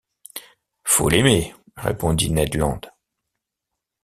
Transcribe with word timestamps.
Faut 0.83 1.09
l’aimer, 1.09 1.53
répondit 1.77 2.31
Ned 2.31 2.55
Land. 2.55 2.79